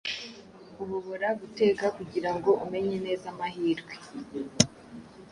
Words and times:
uhobora 0.83 1.27
guteka 1.41 1.85
kugirango 1.97 2.49
umenye 2.63 2.95
neza 3.05 3.25
amahirwe 3.33 3.93